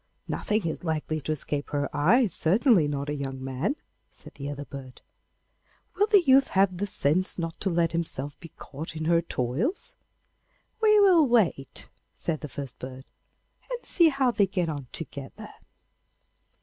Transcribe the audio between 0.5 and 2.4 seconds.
is likely to escape her eyes,